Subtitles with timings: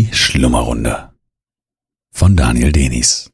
[0.00, 1.12] Die Schlummerrunde
[2.10, 3.30] von Daniel Denis.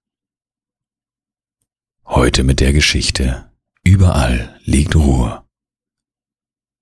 [2.04, 3.52] Heute mit der Geschichte
[3.84, 5.44] Überall liegt Ruhe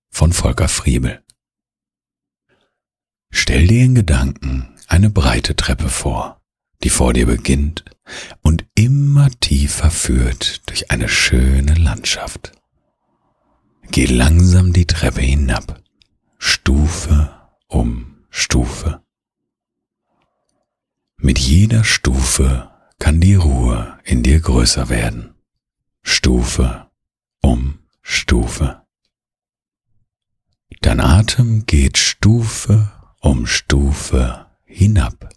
[0.09, 1.23] von Volker Friebel.
[3.29, 6.41] Stell dir in Gedanken eine breite Treppe vor,
[6.83, 7.85] die vor dir beginnt
[8.41, 12.53] und immer tiefer führt durch eine schöne Landschaft.
[13.91, 15.79] Geh langsam die Treppe hinab,
[16.39, 19.04] Stufe um Stufe.
[21.17, 25.35] Mit jeder Stufe kann die Ruhe in dir größer werden.
[26.03, 26.89] Stufe
[27.41, 28.83] um Stufe.
[30.81, 35.29] Dein Atem geht Stufe um Stufe hinab.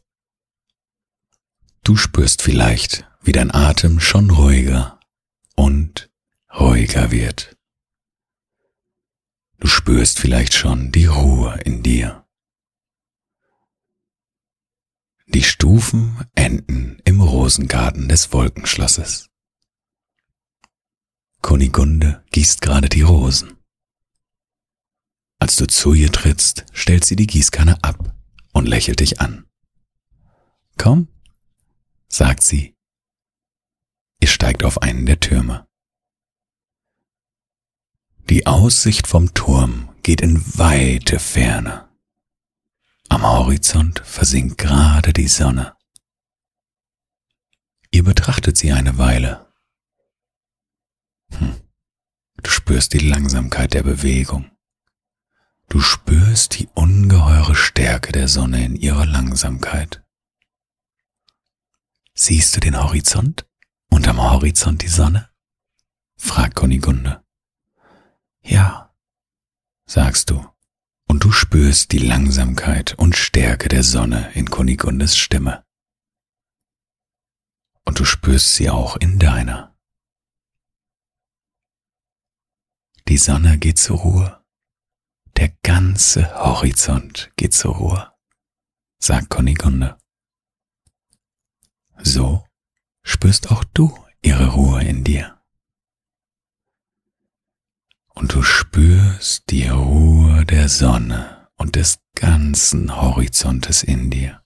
[1.84, 5.00] Du spürst vielleicht, wie dein Atem schon ruhiger
[5.54, 6.10] und
[6.52, 7.56] ruhiger wird.
[9.58, 12.27] Du spürst vielleicht schon die Ruhe in dir.
[15.34, 19.28] Die Stufen enden im Rosengarten des Wolkenschlosses.
[21.42, 23.58] Kunigunde gießt gerade die Rosen.
[25.38, 28.16] Als du zu ihr trittst, stellt sie die Gießkanne ab
[28.54, 29.46] und lächelt dich an.
[30.78, 31.08] Komm,
[32.08, 32.74] sagt sie.
[34.20, 35.68] Ihr steigt auf einen der Türme.
[38.30, 41.87] Die Aussicht vom Turm geht in weite Ferne.
[43.18, 45.76] Am Horizont versinkt gerade die Sonne.
[47.90, 49.52] Ihr betrachtet sie eine Weile.
[51.32, 51.60] Hm.
[52.40, 54.52] Du spürst die Langsamkeit der Bewegung.
[55.68, 60.00] Du spürst die ungeheure Stärke der Sonne in ihrer Langsamkeit.
[62.14, 63.48] Siehst du den Horizont
[63.90, 65.28] und am Horizont die Sonne?
[66.16, 67.24] fragt Kunigunde.
[68.42, 68.94] Ja,
[69.86, 70.48] sagst du
[71.08, 75.64] und du spürst die Langsamkeit und Stärke der Sonne in Kunigundes Stimme.
[77.84, 79.74] Und du spürst sie auch in deiner.
[83.08, 84.44] Die Sonne geht zur Ruhe.
[85.38, 88.12] Der ganze Horizont geht zur Ruhe,
[88.98, 89.98] sagt Kunigunde.
[92.02, 92.46] So
[93.02, 95.37] spürst auch du ihre Ruhe in dir
[98.18, 104.42] und du spürst die Ruhe der Sonne und des ganzen Horizontes in dir.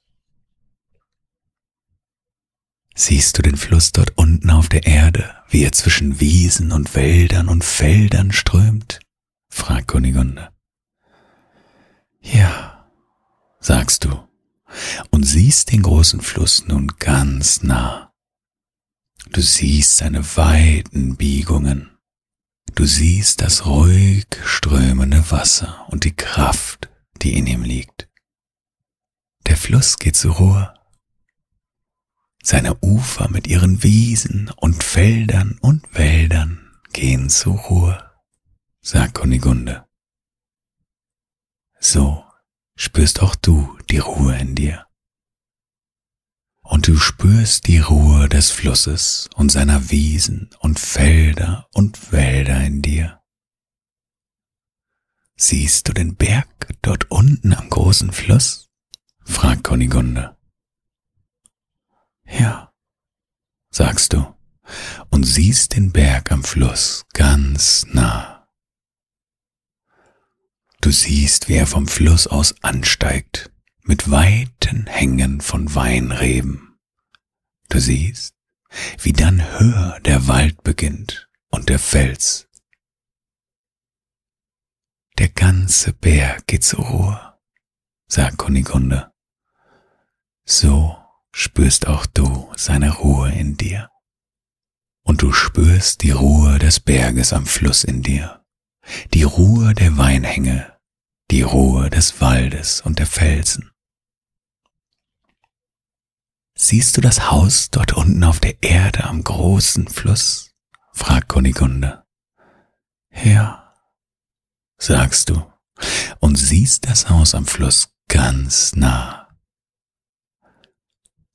[2.95, 7.49] Siehst du den Fluss dort unten auf der Erde, wie er zwischen Wiesen und Wäldern
[7.49, 9.01] und Feldern strömt?
[9.49, 10.51] fragt Kunigunde.
[12.21, 12.91] Ja,
[13.59, 14.29] sagst du,
[15.11, 18.13] und siehst den großen Fluss nun ganz nah.
[19.31, 21.92] Du siehst seine weiten Biegungen
[22.75, 26.89] Du siehst das ruhig strömende Wasser und die Kraft,
[27.21, 28.09] die in ihm liegt.
[29.47, 30.75] Der Fluss geht zur Ruhe.
[32.43, 38.11] Seine Ufer mit ihren Wiesen und Feldern und Wäldern gehen zur Ruhe,
[38.81, 39.87] sagt Kunigunde.
[41.79, 42.25] So
[42.75, 44.87] spürst auch du die Ruhe in dir
[46.63, 52.83] und du spürst die Ruhe des Flusses und seiner Wiesen und Felder und Wälder in
[52.83, 53.21] dir.
[55.37, 56.49] Siehst du den Berg
[56.83, 58.71] dort unten am großen Fluss?
[59.25, 60.37] fragt Kunigunde.
[62.25, 62.73] Ja,
[63.71, 64.35] sagst du,
[65.11, 68.49] und siehst den Berg am Fluss ganz nah.
[70.81, 73.52] Du siehst, wie er vom Fluss aus ansteigt
[73.85, 76.79] mit weiten Hängen von Weinreben.
[77.69, 78.35] Du siehst,
[78.99, 82.49] wie dann höher der Wald beginnt und der Fels.
[85.19, 87.39] Der ganze Berg geht zur Ruhe,
[88.07, 89.13] sagt Kunigunde.
[90.45, 90.97] So
[91.33, 93.91] spürst auch du seine Ruhe in dir.
[95.05, 98.45] Und du spürst die Ruhe des Berges am Fluss in dir,
[99.13, 100.79] die Ruhe der Weinhänge,
[101.31, 103.72] die Ruhe des Waldes und der Felsen.
[106.65, 110.55] Siehst du das Haus dort unten auf der Erde am großen Fluss?
[110.93, 112.05] fragt Kunigunde.
[113.11, 113.75] Ja,
[114.79, 115.53] sagst du,
[116.21, 119.29] und siehst das Haus am Fluss ganz nah.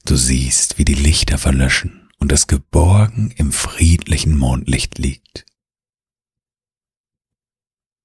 [0.06, 5.46] Du siehst, wie die Lichter verlöschen und es geborgen im friedlichen Mondlicht liegt.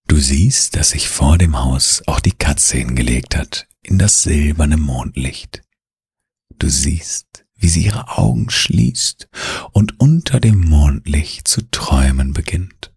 [0.09, 4.77] Du siehst, dass sich vor dem Haus auch die Katze hingelegt hat in das silberne
[4.77, 5.63] Mondlicht.
[6.59, 9.29] Du siehst, wie sie ihre Augen schließt
[9.73, 12.93] und unter dem Mondlicht zu träumen beginnt.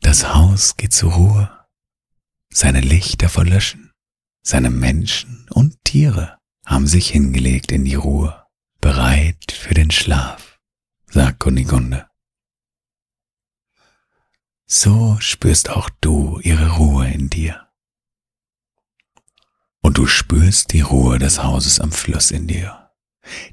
[0.00, 1.66] Das Haus geht zur Ruhe,
[2.52, 3.92] seine Lichter verlöschen,
[4.42, 8.44] seine Menschen und Tiere haben sich hingelegt in die Ruhe,
[8.80, 10.58] bereit für den Schlaf,
[11.06, 12.08] sagt Kunigunde.
[14.66, 17.65] So spürst auch du ihre Ruhe in dir.
[19.96, 22.92] Du spürst die Ruhe des Hauses am Fluss in dir,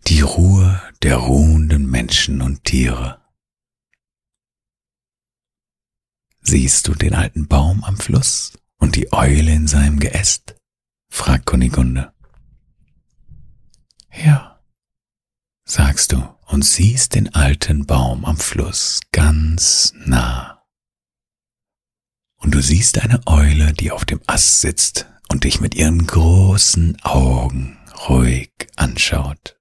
[0.07, 3.21] die Ruhe der ruhenden Menschen und Tiere.
[6.41, 10.57] Siehst du den alten Baum am Fluss und die Eule in seinem Geäst?
[11.09, 12.13] fragt Kunigunde.
[14.11, 14.61] Ja,
[15.63, 16.17] sagst du
[16.47, 20.61] und siehst den alten Baum am Fluss ganz nah.
[22.35, 27.01] Und du siehst eine Eule, die auf dem Ast sitzt und dich mit ihren großen
[27.01, 29.59] Augen ruhig anschaut.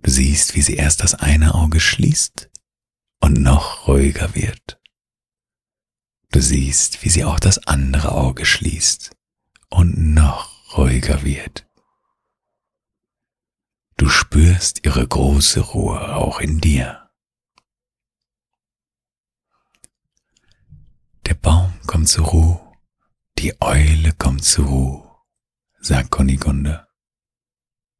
[0.00, 2.48] Du siehst, wie sie erst das eine Auge schließt
[3.20, 4.80] und noch ruhiger wird.
[6.32, 9.14] Du siehst, wie sie auch das andere Auge schließt
[9.68, 11.66] und noch ruhiger wird.
[13.98, 17.10] Du spürst ihre große Ruhe auch in dir.
[21.26, 22.63] Der Baum kommt zur Ruhe,
[23.44, 25.20] die Eule kommt zur Ruhe,
[25.78, 26.88] sagt Kunigunde.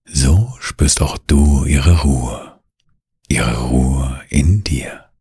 [0.06, 2.62] So spürst auch du ihre Ruhe,
[3.28, 5.12] ihre Ruhe in dir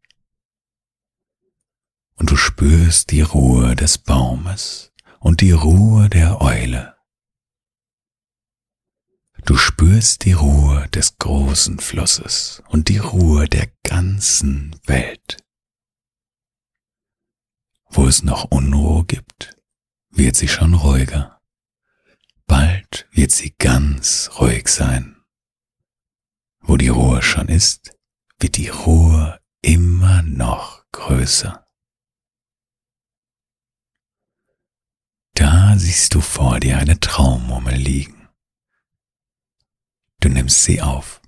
[2.15, 6.95] und du spürst die Ruhe des Baumes und die Ruhe der Eule.
[9.43, 15.43] Du spürst die Ruhe des großen Flusses und die Ruhe der ganzen Welt.
[17.89, 19.57] Wo es noch Unruhe gibt,
[20.15, 21.41] wird sie schon ruhiger.
[22.45, 25.23] Bald wird sie ganz ruhig sein.
[26.59, 27.97] Wo die Ruhe schon ist,
[28.39, 31.65] wird die Ruhe immer noch größer.
[35.33, 38.29] Da siehst du vor dir eine Traummummel liegen.
[40.19, 41.21] Du nimmst sie auf.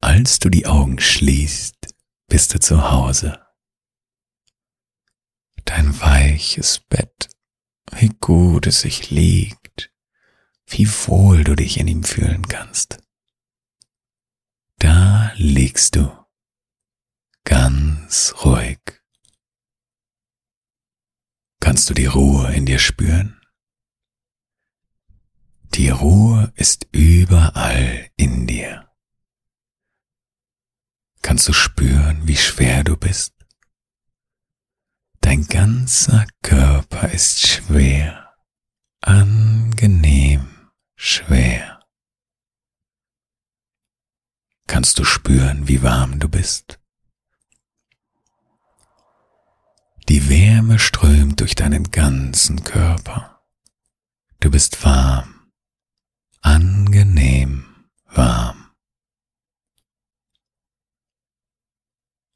[0.00, 1.94] Als du die Augen schließt,
[2.28, 3.39] bist du zu Hause.
[5.70, 7.28] Dein weiches Bett,
[7.92, 9.92] wie gut es sich liegt,
[10.66, 12.98] wie wohl du dich in ihm fühlen kannst.
[14.78, 16.10] Da liegst du
[17.44, 18.80] ganz ruhig.
[21.60, 23.40] Kannst du die Ruhe in dir spüren?
[25.74, 28.90] Die Ruhe ist überall in dir.
[31.22, 33.39] Kannst du spüren, wie schwer du bist?
[35.60, 38.34] Ganzer Körper ist schwer,
[39.02, 41.84] angenehm schwer.
[44.66, 46.80] Kannst du spüren, wie warm du bist?
[50.08, 53.42] Die Wärme strömt durch deinen ganzen Körper.
[54.40, 55.52] Du bist warm,
[56.40, 57.66] angenehm
[58.06, 58.70] warm.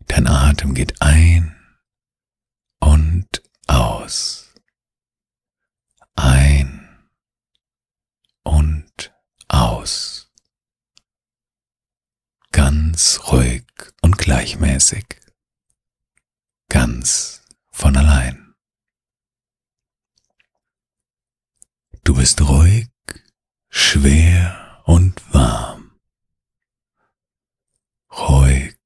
[0.09, 1.55] Dein Atem geht ein
[2.85, 4.53] und aus.
[6.17, 7.09] Ein
[8.43, 9.15] und
[9.49, 10.31] aus.
[12.95, 13.67] Ganz ruhig
[14.03, 15.05] und gleichmäßig.
[16.69, 17.43] Ganz
[17.73, 18.55] von allein.
[22.05, 22.87] Du bist ruhig,
[23.69, 25.99] schwer und warm.
[28.13, 28.79] Ruhig,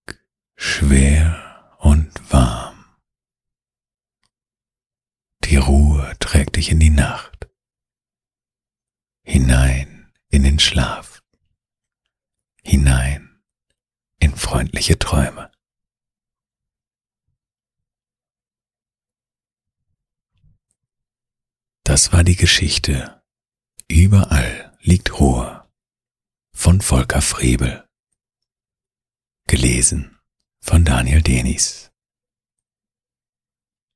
[0.56, 2.86] schwer und warm.
[5.44, 7.46] Die Ruhe trägt dich in die Nacht,
[9.22, 11.22] hinein in den Schlaf,
[12.64, 13.27] hinein in
[14.48, 15.52] freundliche Träume.
[21.84, 23.22] Das war die Geschichte
[23.88, 25.68] Überall liegt Ruhe
[26.54, 27.86] von Volker Frebel.
[29.46, 30.18] Gelesen
[30.60, 31.90] von Daniel Denis.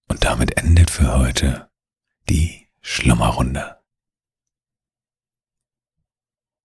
[0.08, 1.70] Und damit endet für heute
[2.28, 3.81] die Schlummerrunde.